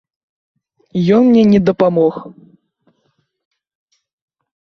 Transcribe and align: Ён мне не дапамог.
Ён 1.17 1.21
мне 1.27 1.43
не 1.51 1.59
дапамог. 1.67 2.15